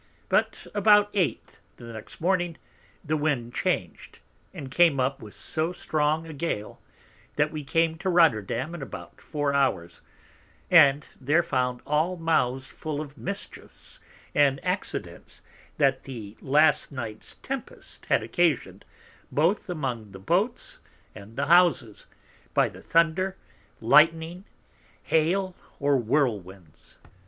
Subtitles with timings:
[0.29, 2.57] But about 8 the next Morning
[3.05, 4.17] the Wind changed,
[4.51, 6.81] and came up with so strong a Gale,
[7.35, 10.01] that we came to Rotterdam in about 4 Hours,
[10.71, 13.99] and there found all Mouths full of the Mischiefs
[14.33, 15.43] and Accidents
[15.77, 18.83] that the last Night's Tempest had occasioned
[19.31, 20.79] both among the Boats
[21.13, 22.07] and the Houses,
[22.55, 23.37] by the Thunder,
[23.79, 24.45] Lightning,
[25.03, 26.95] Hail, or Whirlwinds.